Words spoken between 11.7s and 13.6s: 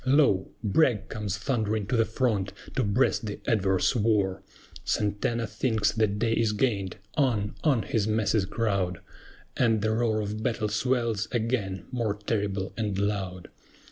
more terrible and loud.